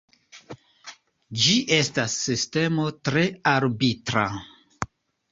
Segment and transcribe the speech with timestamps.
[1.41, 4.25] Ĝi estas sistemo tre arbitra.